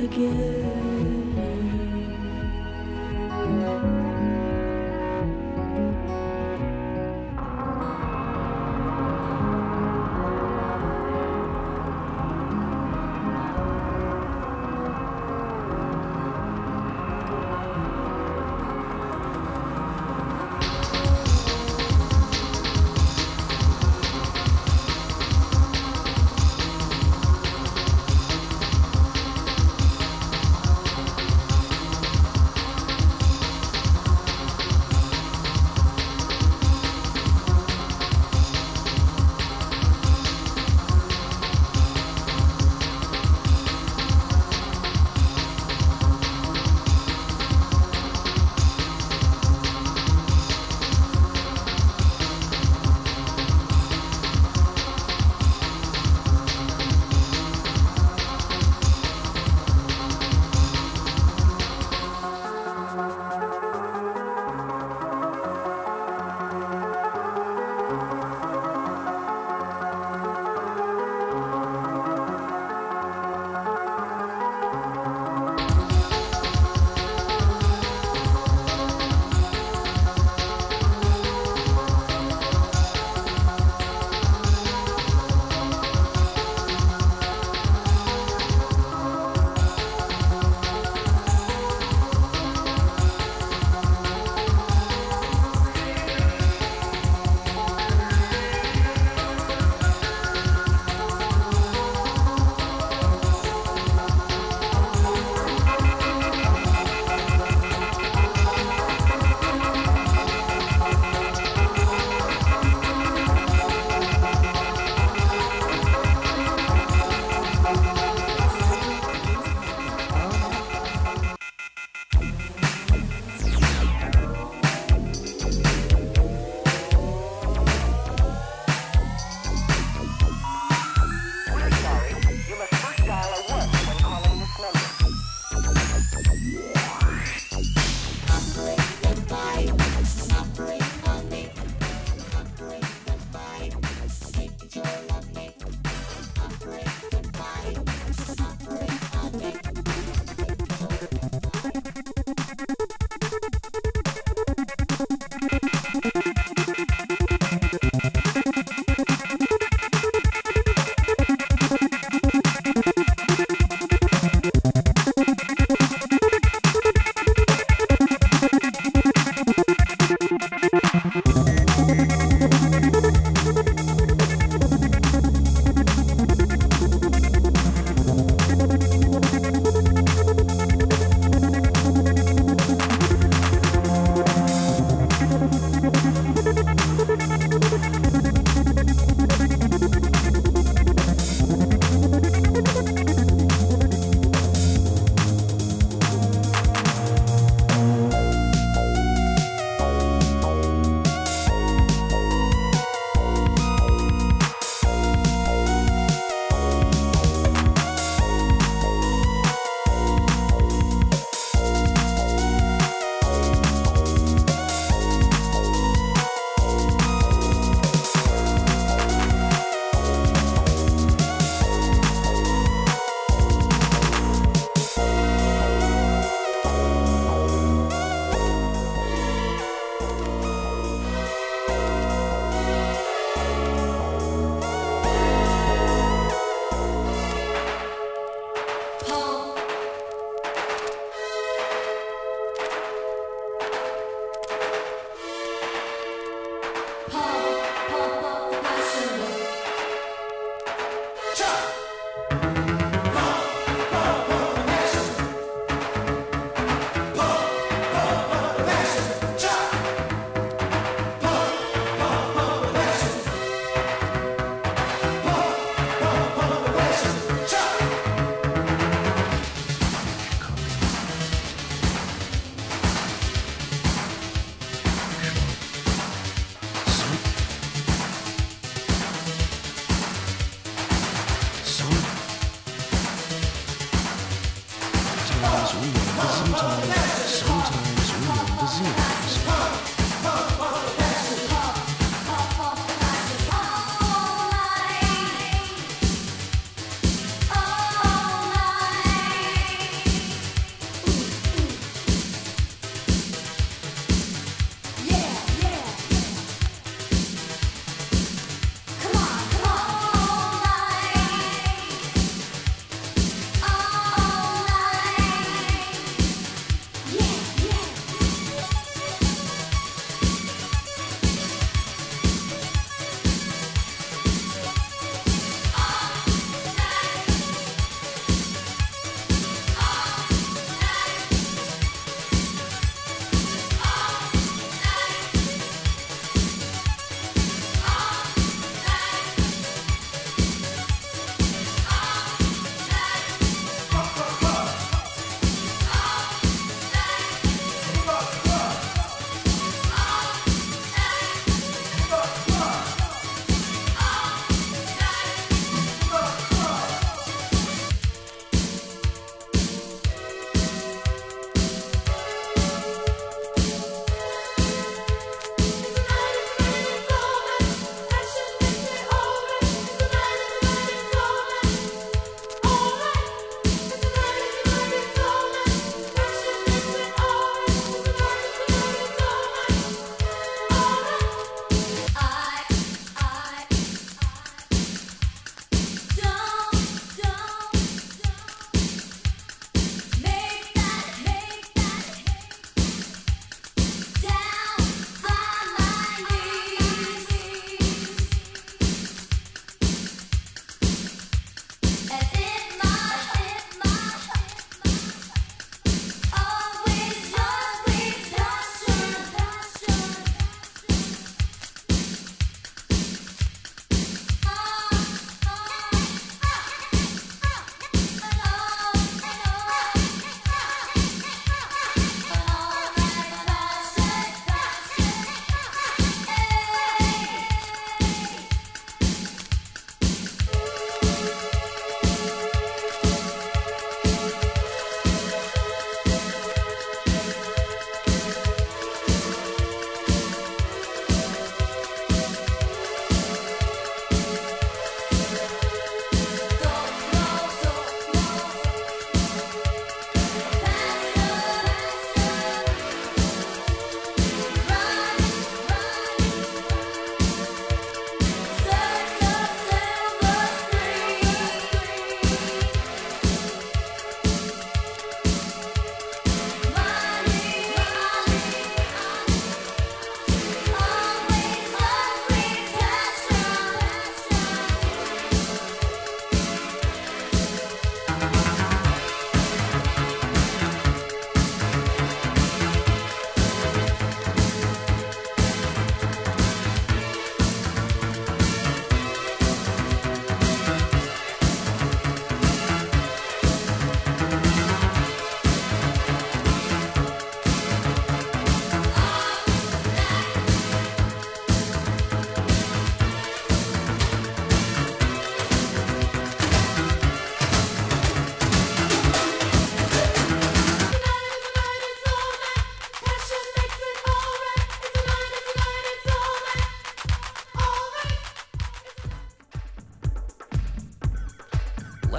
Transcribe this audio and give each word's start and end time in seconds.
again. 0.00 1.15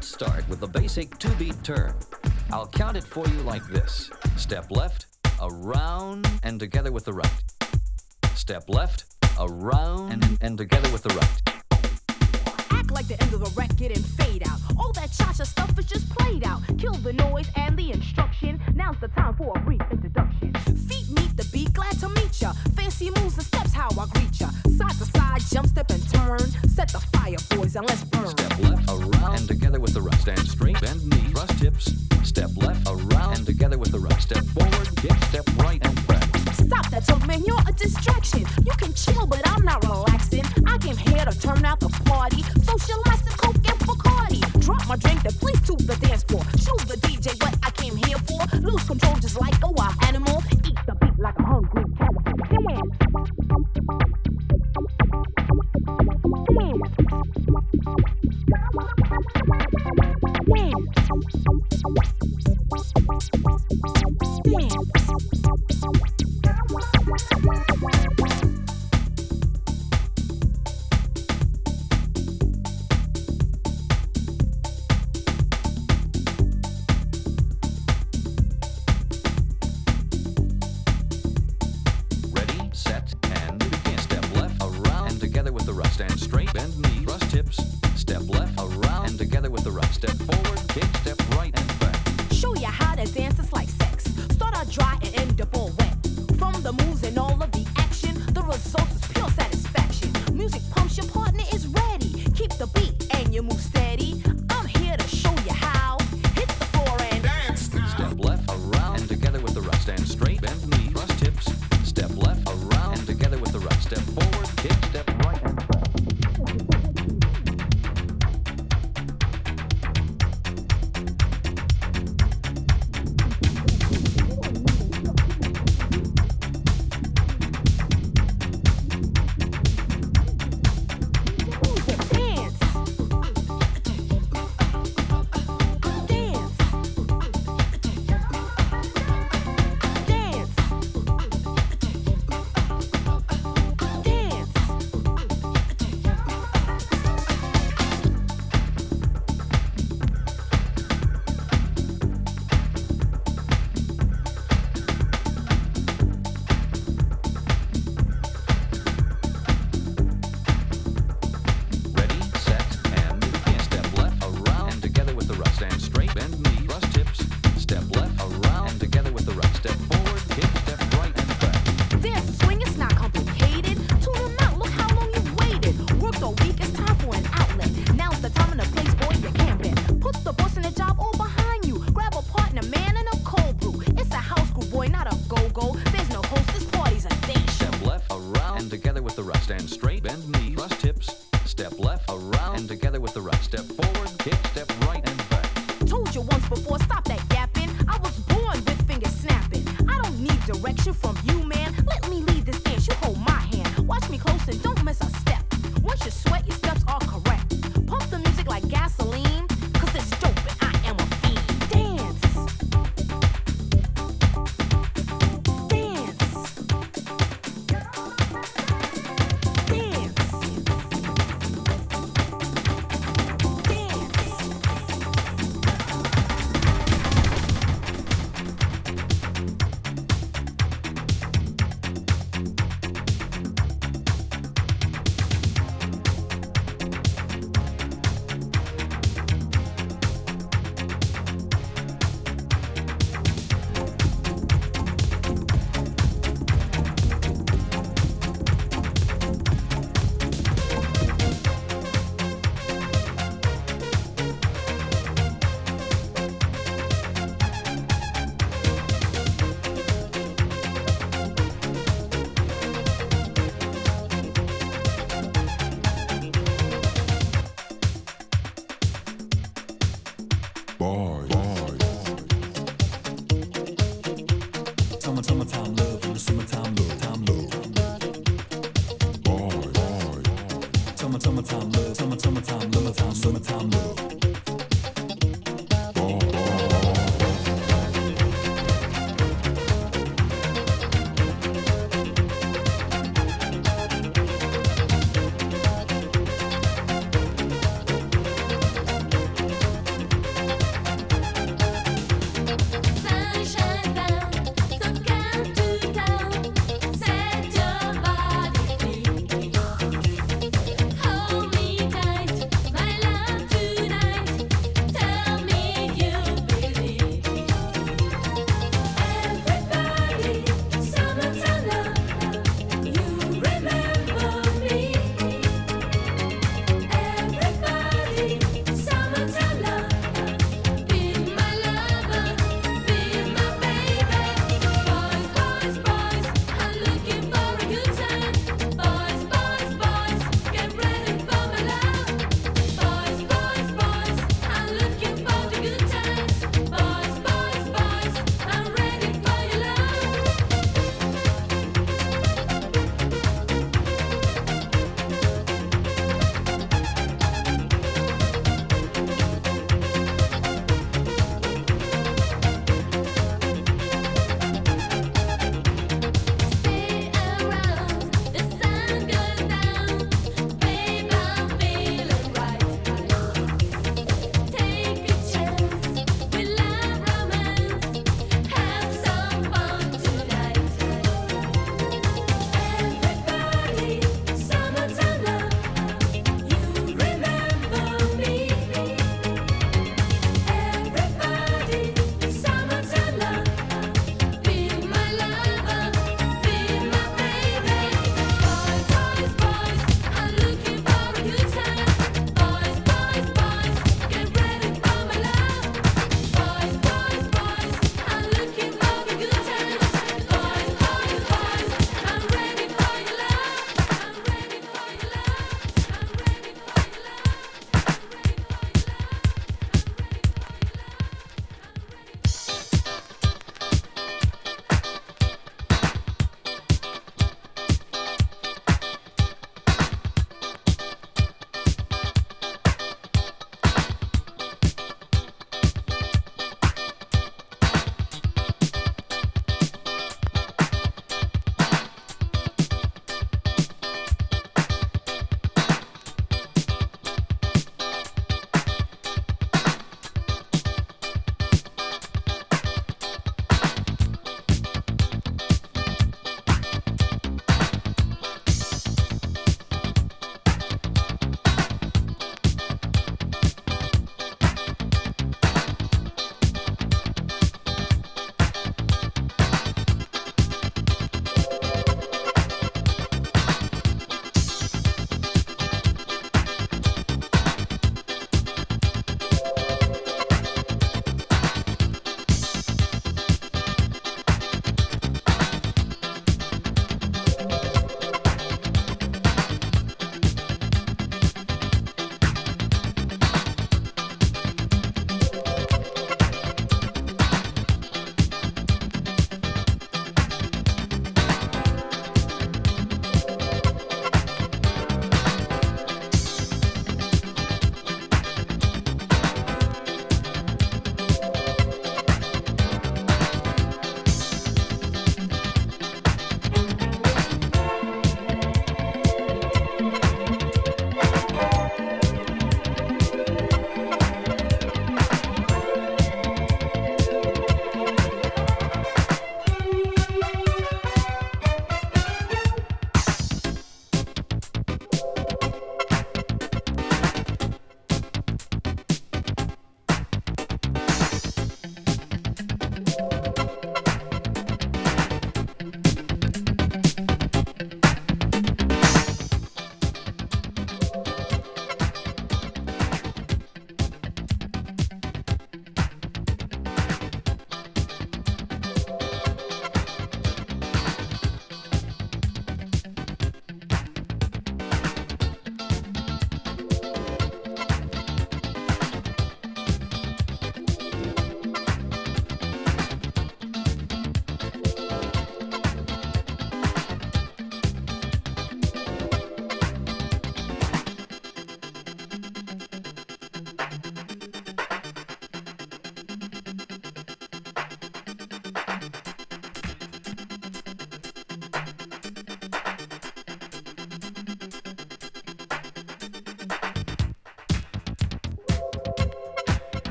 Let's 0.00 0.14
start 0.14 0.48
with 0.48 0.60
the 0.60 0.66
basic 0.66 1.18
two-beat 1.18 1.62
turn. 1.62 1.94
I'll 2.50 2.66
count 2.66 2.96
it 2.96 3.04
for 3.04 3.28
you 3.28 3.42
like 3.42 3.62
this. 3.66 4.10
Step 4.38 4.70
left, 4.70 5.04
around, 5.42 6.26
and 6.42 6.58
together 6.58 6.90
with 6.90 7.04
the 7.04 7.12
right. 7.12 7.42
Step 8.34 8.70
left, 8.70 9.04
around, 9.38 10.12
and, 10.12 10.38
and 10.40 10.56
together 10.56 10.90
with 10.90 11.02
the 11.02 11.14
right. 11.14 11.39
The 13.10 13.20
end 13.24 13.34
of 13.34 13.40
the 13.40 13.50
record 13.60 13.90
and 13.90 14.06
fade 14.06 14.46
out. 14.48 14.60
All 14.78 14.92
that 14.92 15.10
cha-cha 15.10 15.42
stuff 15.42 15.76
is 15.76 15.84
just 15.84 16.08
played 16.10 16.44
out. 16.44 16.62
Kill 16.78 16.92
the 16.92 17.12
noise 17.12 17.50
and 17.56 17.76
the 17.76 17.90
instruction. 17.90 18.60
Now's 18.72 19.00
the 19.00 19.08
time 19.08 19.34
for 19.34 19.52
a 19.56 19.60
brief 19.62 19.80
introduction. 19.90 20.54
Feet 20.86 21.10
meet 21.10 21.36
the 21.36 21.44
beat, 21.52 21.72
glad 21.72 21.98
to 21.98 22.08
meet 22.10 22.40
ya. 22.40 22.52
Fancy 22.76 23.10
moves 23.18 23.36
and 23.36 23.44
steps, 23.44 23.72
how 23.72 23.88
I 23.98 24.06
greet 24.14 24.38
ya. 24.38 24.50
Side 24.78 24.96
to 24.98 25.06
side, 25.06 25.40
jump, 25.40 25.66
step, 25.66 25.90
and 25.90 26.08
turn. 26.08 26.38
Set 26.68 26.92
the 26.92 27.00
fire, 27.00 27.34
boys, 27.50 27.74
and 27.74 27.84
let's 27.88 28.04
burn. 28.04 28.28
Step 28.28 28.56
left, 28.60 28.88
around, 28.88 29.38
and 29.38 29.48
together 29.48 29.80
with 29.80 29.92
the 29.92 30.02
right. 30.02 30.20
Stand 30.20 30.46
straight, 30.46 30.80
bend 30.80 31.04
knee, 31.10 31.32
thrust 31.32 31.54
hips. 31.54 31.92
Step 32.22 32.50
left, 32.58 32.86
around, 32.86 33.38
and 33.38 33.44
together 33.44 33.76
with 33.76 33.90
the 33.90 33.98
right. 33.98 34.22
Step 34.22 34.44
forward, 34.54 34.88
kick, 34.94 35.16
step 35.24 35.48
right, 35.58 35.84
and 35.84 36.06
back. 36.06 36.19
Stop 36.70 36.88
that 36.90 37.04
talk, 37.04 37.26
man, 37.26 37.42
you're 37.42 37.58
a 37.66 37.72
distraction. 37.72 38.46
You 38.64 38.70
can 38.78 38.94
chill, 38.94 39.26
but 39.26 39.42
I'm 39.44 39.64
not 39.64 39.82
relaxing. 39.82 40.44
I 40.66 40.78
came 40.78 40.96
here 40.96 41.24
to 41.24 41.36
turn 41.36 41.64
out 41.64 41.80
the 41.80 41.88
party. 42.06 42.44
Socialize 42.62 43.22
the 43.22 43.34
coke 43.36 43.56
and 43.56 43.80
Bacardi. 43.80 44.40
Drop 44.60 44.86
my 44.86 44.94
drink, 44.94 45.24
then 45.24 45.32
please 45.32 45.60
to 45.62 45.74
the 45.74 45.96
dance 45.96 46.22
floor. 46.22 46.44
Show 46.62 46.76
the 46.86 46.94
DJ 47.02 47.34
what 47.42 47.58
I 47.64 47.70
came 47.72 47.96
here 47.96 48.18
for. 48.18 48.38
Lose 48.58 48.84
control 48.84 49.16
just 49.16 49.40
like 49.40 49.56
a 49.64 49.70
wild 49.72 49.96
animal. 50.04 50.44
Eat 50.64 50.78
the 50.86 50.94
beat 50.94 51.18
like 51.18 51.36
a 51.40 51.42
hungry 51.42 51.89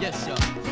Yes, 0.00 0.24
sir. 0.24 0.69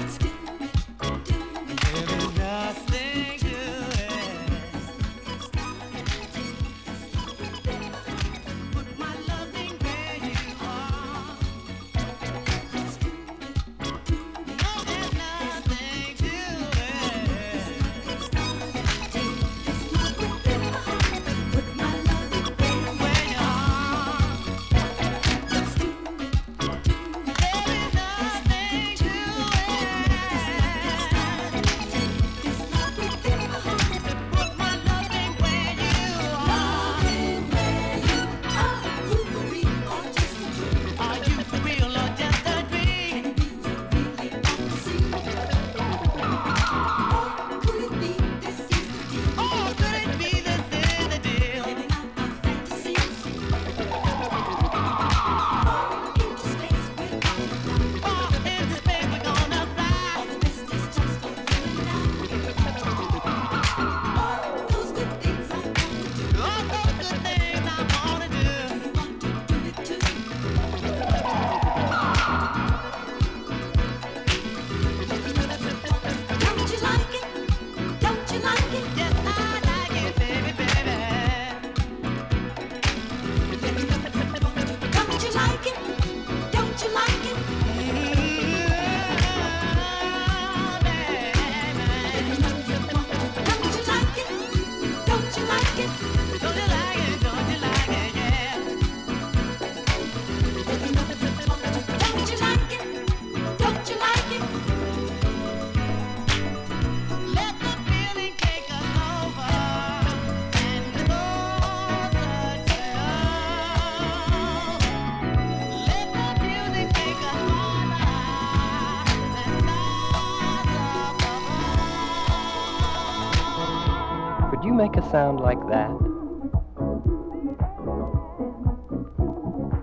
Sound 125.11 125.41
like 125.41 125.61
that? 125.69 125.91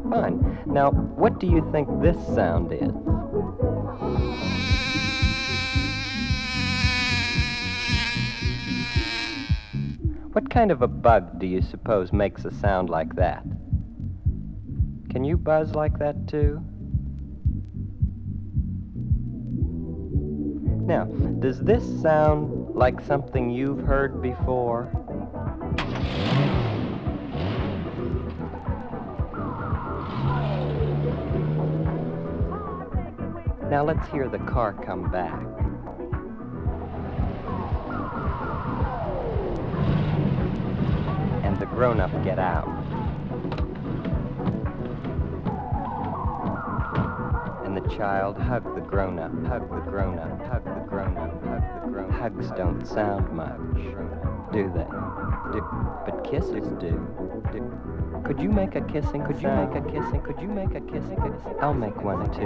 Fine. 0.09 0.63
Now, 0.67 0.91
what 0.91 1.39
do 1.39 1.47
you 1.47 1.67
think 1.71 1.87
this 2.01 2.17
sound 2.35 2.71
is? 2.71 2.91
What 10.31 10.49
kind 10.49 10.71
of 10.71 10.81
a 10.81 10.87
bug 10.87 11.39
do 11.39 11.47
you 11.47 11.61
suppose 11.61 12.11
makes 12.11 12.45
a 12.45 12.53
sound 12.53 12.89
like 12.89 13.15
that? 13.15 13.43
Can 15.09 15.23
you 15.23 15.37
buzz 15.37 15.73
like 15.73 15.97
that 15.99 16.27
too? 16.27 16.61
Now, 20.85 21.05
does 21.39 21.61
this 21.61 21.83
sound 22.01 22.75
like 22.75 23.01
something 23.01 23.49
you've 23.49 23.81
heard 23.81 24.21
before? 24.21 24.91
Let's 34.05 34.13
hear 34.13 34.29
the 34.29 34.37
car 34.45 34.73
come 34.85 35.09
back. 35.09 35.33
And 41.43 41.59
the 41.59 41.65
grown 41.65 41.99
up 41.99 42.11
get 42.23 42.37
out. 42.37 42.67
And 47.65 47.75
the 47.75 47.95
child 47.95 48.37
hug 48.37 48.75
the 48.75 48.81
grown 48.81 49.17
up, 49.17 49.31
hug 49.47 49.69
the 49.73 49.89
grown 49.89 50.19
up, 50.19 50.39
hug 50.45 50.63
the 50.65 50.85
grown 50.87 51.17
up, 51.17 51.43
hug 51.43 51.83
the 51.83 51.89
grown 51.89 52.11
up. 52.11 52.15
Hugs 52.15 52.51
don't 52.51 52.85
sound 52.85 53.31
much, 53.31 53.57
do 54.53 54.71
they? 54.71 54.85
Do, 55.51 55.65
but 56.05 56.23
kisses 56.23 56.67
do. 56.79 56.91
do. 57.51 57.94
Could 58.25 58.39
you 58.39 58.49
make 58.49 58.75
a 58.75 58.81
kissing? 58.81 59.23
Could 59.23 59.39
you 59.39 59.49
make 59.49 59.75
a 59.75 59.81
kissing? 59.85 60.21
Could 60.21 60.41
you 60.41 60.47
make 60.47 60.73
a 60.73 60.81
kissing? 60.81 61.17
I'll 61.61 61.75
make 61.75 61.95
one 62.01 62.25
too. 62.33 62.41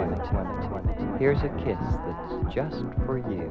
Here's 1.18 1.42
a 1.42 1.50
kiss 1.64 1.80
that's 2.06 2.54
just 2.54 2.84
for 3.06 3.18
you. 3.18 3.50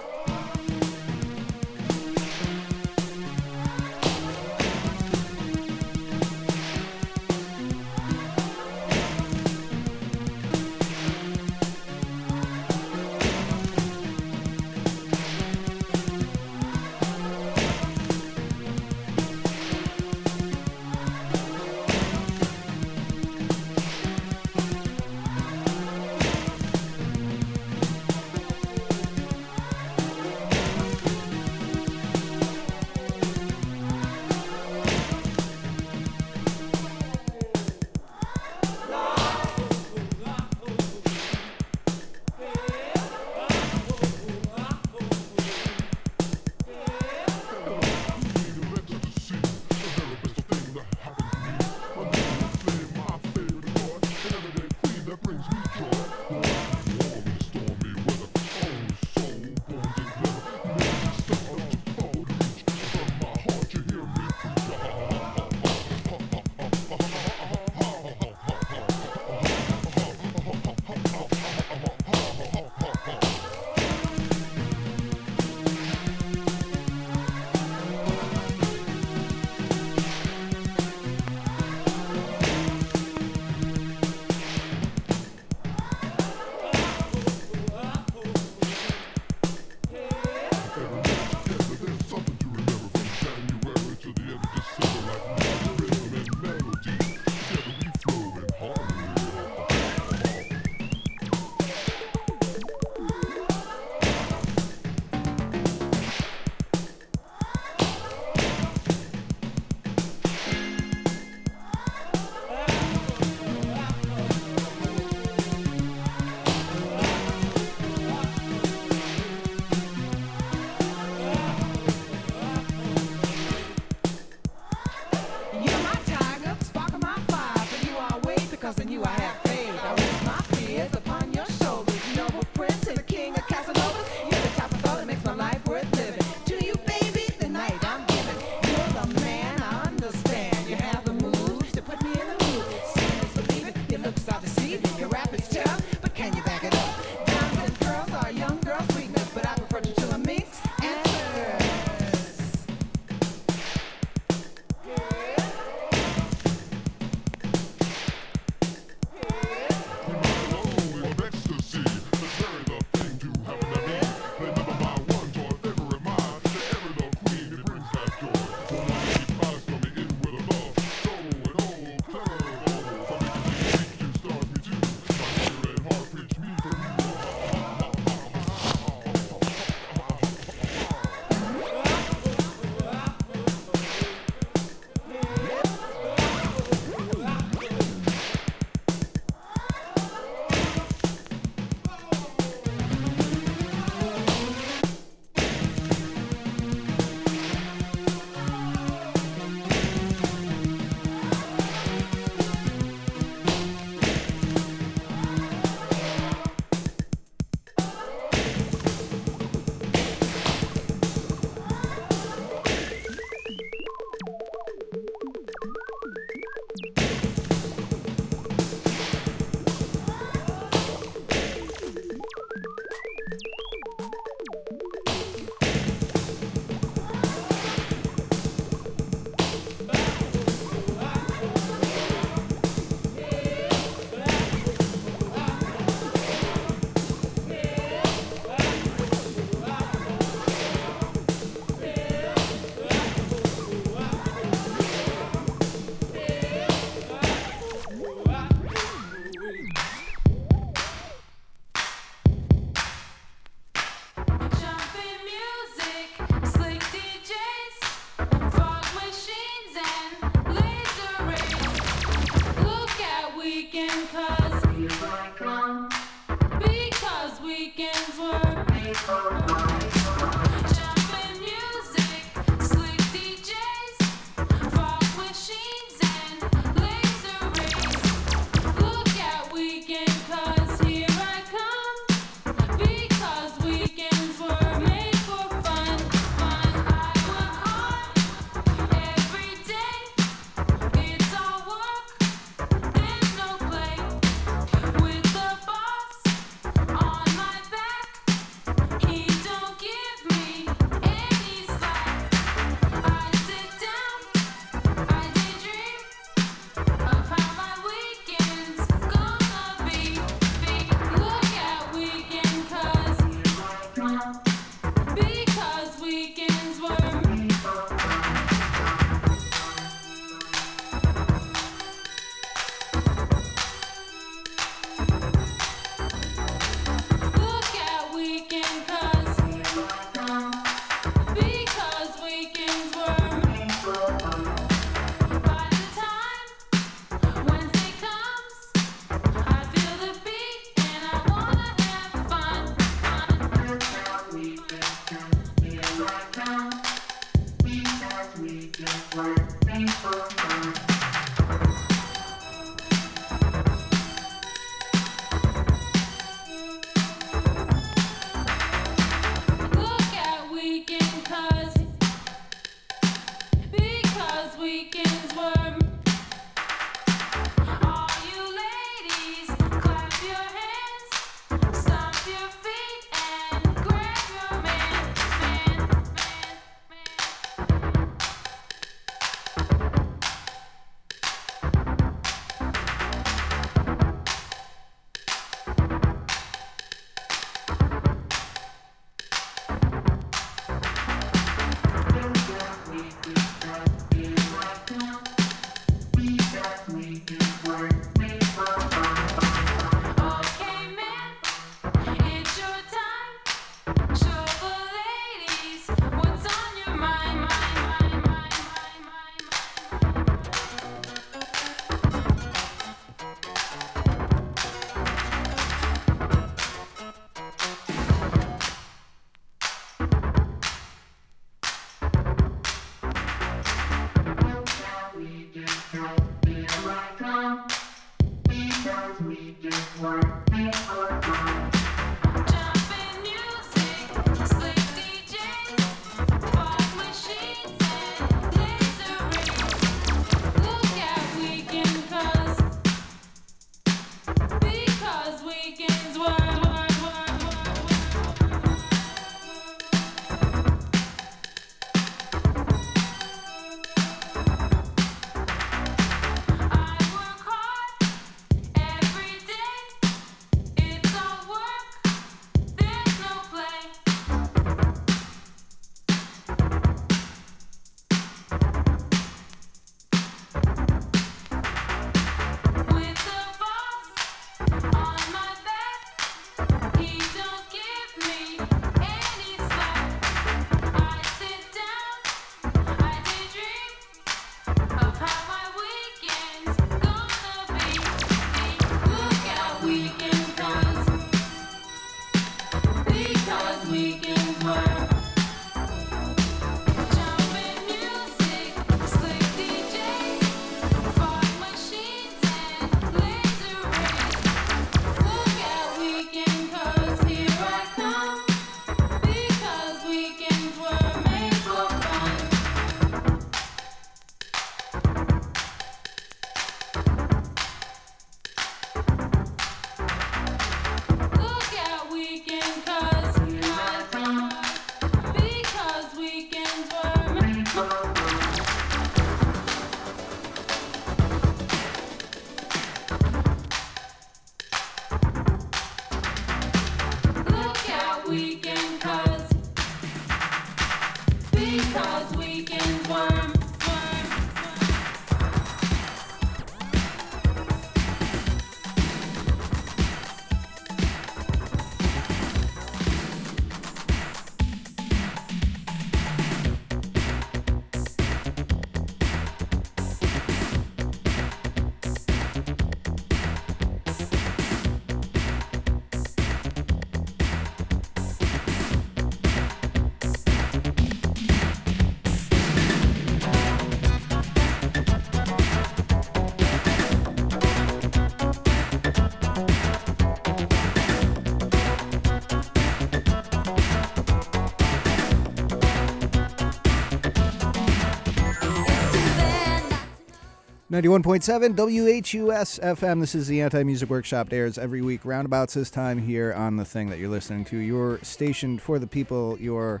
91.7 590.96 591.76
WHUS 591.76 592.78
FM. 592.78 593.20
This 593.20 593.34
is 593.34 593.46
the 593.48 593.60
Anti 593.60 593.82
Music 593.82 594.08
Workshop. 594.08 594.50
It 594.50 594.56
airs 594.56 594.78
every 594.78 595.02
week, 595.02 595.26
roundabouts 595.26 595.74
this 595.74 595.90
time 595.90 596.16
here 596.16 596.54
on 596.54 596.78
the 596.78 596.86
thing 596.86 597.10
that 597.10 597.18
you're 597.18 597.28
listening 597.28 597.66
to. 597.66 597.76
Your 597.76 598.18
station 598.22 598.78
for 598.78 598.98
the 598.98 599.06
people, 599.06 599.58
your 599.60 600.00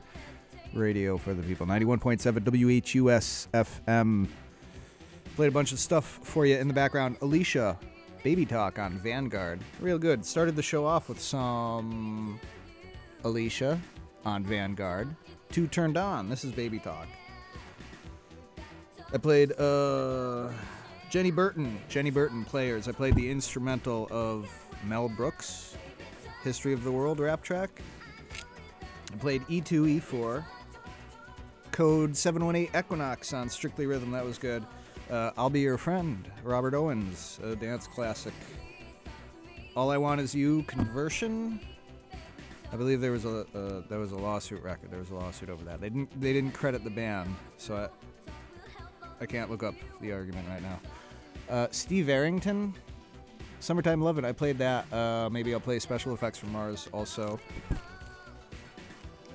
radio 0.72 1.18
for 1.18 1.34
the 1.34 1.42
people. 1.42 1.66
91.7 1.66 2.42
WHUS 2.42 3.48
FM. 3.52 4.26
Played 5.34 5.48
a 5.48 5.50
bunch 5.50 5.72
of 5.72 5.78
stuff 5.78 6.18
for 6.22 6.46
you 6.46 6.56
in 6.56 6.66
the 6.66 6.72
background. 6.72 7.20
Alisha, 7.20 7.76
Baby 8.24 8.46
Talk 8.46 8.78
on 8.78 8.98
Vanguard. 9.00 9.60
Real 9.82 9.98
good. 9.98 10.24
Started 10.24 10.56
the 10.56 10.62
show 10.62 10.86
off 10.86 11.10
with 11.10 11.20
some 11.20 12.40
Alisha 13.22 13.78
on 14.24 14.44
Vanguard. 14.44 15.14
Two 15.52 15.66
turned 15.66 15.98
on. 15.98 16.30
This 16.30 16.42
is 16.42 16.52
Baby 16.52 16.78
Talk. 16.78 17.06
I 19.12 19.18
played, 19.18 19.52
uh. 19.60 20.48
Jenny 21.16 21.30
Burton, 21.30 21.80
Jenny 21.88 22.10
Burton 22.10 22.44
Players. 22.44 22.88
I 22.88 22.92
played 22.92 23.14
the 23.14 23.30
instrumental 23.30 24.06
of 24.10 24.52
Mel 24.84 25.08
Brooks, 25.08 25.74
History 26.44 26.74
of 26.74 26.84
the 26.84 26.92
World 26.92 27.20
rap 27.20 27.42
track. 27.42 27.70
I 29.14 29.16
played 29.16 29.42
E 29.48 29.62
E2, 29.62 29.98
E4, 30.02 30.44
Code 31.72 32.14
718 32.14 32.78
Equinox 32.78 33.32
on 33.32 33.48
Strictly 33.48 33.86
Rhythm. 33.86 34.10
That 34.10 34.26
was 34.26 34.36
good. 34.36 34.62
Uh, 35.10 35.30
I'll 35.38 35.48
Be 35.48 35.60
Your 35.60 35.78
Friend, 35.78 36.30
Robert 36.44 36.74
Owens, 36.74 37.40
a 37.42 37.56
dance 37.56 37.86
classic. 37.86 38.34
All 39.74 39.90
I 39.90 39.96
Want 39.96 40.20
Is 40.20 40.34
You, 40.34 40.64
Conversion. 40.64 41.58
I 42.74 42.76
believe 42.76 43.00
there 43.00 43.12
was 43.12 43.24
a 43.24 43.46
uh, 43.54 43.82
there 43.88 44.00
was 44.00 44.12
a 44.12 44.18
lawsuit 44.18 44.62
record. 44.62 44.90
There 44.90 45.00
was 45.00 45.08
a 45.08 45.14
lawsuit 45.14 45.48
over 45.48 45.64
that. 45.64 45.80
They 45.80 45.88
didn't 45.88 46.20
they 46.20 46.34
didn't 46.34 46.52
credit 46.52 46.84
the 46.84 46.90
band, 46.90 47.34
so 47.56 47.74
I 47.74 47.88
I 49.18 49.24
can't 49.24 49.50
look 49.50 49.62
up 49.62 49.74
the 50.02 50.12
argument 50.12 50.46
right 50.50 50.60
now. 50.60 50.78
Uh, 51.48 51.68
Steve 51.70 52.08
Arrington, 52.08 52.74
Summertime 53.60 54.00
Lovin'. 54.00 54.24
I 54.24 54.32
played 54.32 54.58
that. 54.58 54.92
Uh, 54.92 55.28
maybe 55.30 55.52
I'll 55.54 55.60
play 55.60 55.78
Special 55.78 56.12
Effects 56.14 56.38
from 56.38 56.52
Mars 56.52 56.88
also. 56.92 57.38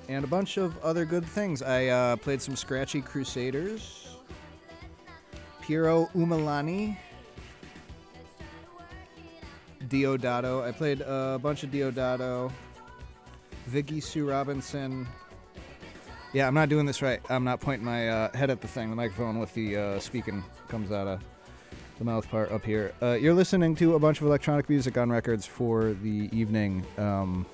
And 0.08 0.24
a 0.24 0.28
bunch 0.28 0.56
of 0.56 0.76
other 0.84 1.04
good 1.04 1.24
things. 1.24 1.62
I 1.62 1.86
uh, 1.86 2.16
played 2.16 2.42
some 2.42 2.56
Scratchy 2.56 3.00
Crusaders, 3.00 4.16
Piero 5.60 6.10
Umiliani, 6.14 6.96
Diodato. 9.88 10.62
I 10.66 10.72
played 10.72 11.00
a 11.02 11.38
bunch 11.40 11.62
of 11.62 11.70
Diodato, 11.70 12.50
Vicki 13.66 14.00
Sue 14.00 14.28
Robinson. 14.28 15.06
Yeah, 16.32 16.46
I'm 16.46 16.54
not 16.54 16.68
doing 16.68 16.86
this 16.86 17.02
right. 17.02 17.20
I'm 17.28 17.44
not 17.44 17.60
pointing 17.60 17.84
my 17.84 18.08
uh, 18.08 18.36
head 18.36 18.50
at 18.50 18.60
the 18.60 18.68
thing. 18.68 18.90
The 18.90 18.96
microphone 18.96 19.38
with 19.38 19.52
the 19.54 19.76
uh, 19.76 19.98
speaking 20.00 20.42
comes 20.68 20.90
out 20.90 21.06
of 21.06 21.20
the 21.98 22.04
mouth 22.04 22.28
part 22.28 22.50
up 22.50 22.64
here. 22.64 22.92
Uh, 23.00 23.12
you're 23.12 23.34
listening 23.34 23.74
to 23.76 23.94
a 23.94 23.98
bunch 23.98 24.20
of 24.20 24.26
electronic 24.26 24.68
music 24.68 24.96
on 24.98 25.10
records 25.10 25.46
for 25.46 25.94
the 26.02 26.28
evening. 26.32 26.84
Um, 26.98 27.46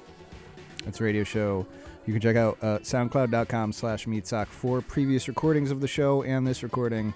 it's 0.86 1.00
a 1.00 1.04
radio 1.04 1.24
show. 1.24 1.66
You 2.06 2.14
can 2.14 2.22
check 2.22 2.36
out 2.36 2.56
uh, 2.62 2.78
soundcloud.com 2.78 3.72
slash 3.72 4.06
meatsock 4.06 4.46
for 4.46 4.80
previous 4.80 5.28
recordings 5.28 5.70
of 5.70 5.80
the 5.80 5.88
show 5.88 6.22
and 6.22 6.46
this 6.46 6.62
recording 6.62 7.12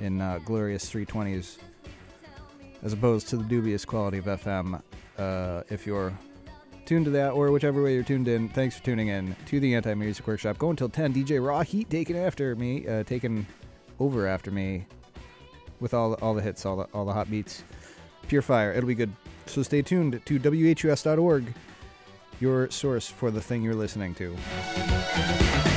in 0.00 0.20
uh, 0.20 0.40
glorious 0.44 0.90
320s 0.90 1.58
as 2.82 2.92
opposed 2.92 3.28
to 3.28 3.36
the 3.36 3.44
dubious 3.44 3.84
quality 3.84 4.18
of 4.18 4.24
FM. 4.24 4.80
Uh, 5.18 5.62
if 5.68 5.86
you're 5.86 6.16
tuned 6.86 7.04
to 7.04 7.10
that 7.10 7.32
or 7.32 7.50
whichever 7.50 7.82
way 7.82 7.94
you're 7.94 8.02
tuned 8.02 8.28
in, 8.28 8.48
thanks 8.48 8.76
for 8.76 8.84
tuning 8.84 9.08
in 9.08 9.36
to 9.46 9.60
the 9.60 9.74
Anti 9.74 9.92
Music 9.94 10.26
Workshop. 10.26 10.56
Go 10.56 10.70
until 10.70 10.88
10. 10.88 11.12
DJ 11.12 11.44
Raw 11.44 11.60
Heat 11.60 11.90
taking 11.90 12.16
after 12.16 12.56
me, 12.56 12.86
uh, 12.86 13.02
taking 13.04 13.46
over 13.98 14.26
after 14.26 14.50
me 14.50 14.86
with 15.80 15.94
all 15.94 16.14
all 16.14 16.34
the 16.34 16.42
hits, 16.42 16.64
all 16.64 16.76
the, 16.76 16.84
all 16.94 17.04
the 17.04 17.12
hot 17.12 17.30
beats. 17.30 17.64
Pure 18.28 18.42
fire. 18.42 18.72
It'll 18.72 18.86
be 18.86 18.94
good. 18.94 19.12
So 19.46 19.62
stay 19.62 19.82
tuned 19.82 20.20
to 20.24 20.38
WHUS.org, 20.38 21.52
your 22.38 22.70
source 22.70 23.08
for 23.08 23.30
the 23.30 23.40
thing 23.40 23.62
you're 23.62 23.74
listening 23.74 24.14
to. 24.16 25.69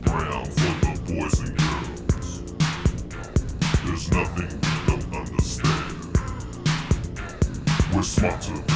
Program 0.00 0.44
for 0.44 0.72
the 0.80 0.92
boys 1.12 1.40
and 1.40 1.56
girls. 1.58 2.42
There's 3.84 4.10
nothing 4.10 4.48
we 4.48 4.68
don't 4.86 5.08
understand. 5.14 5.94
We're 7.94 8.02
smarter 8.02 8.73